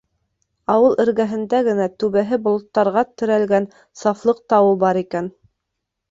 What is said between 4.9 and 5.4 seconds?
икән.